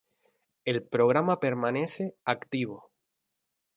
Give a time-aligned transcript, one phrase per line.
[0.65, 2.89] El programa permanece activo.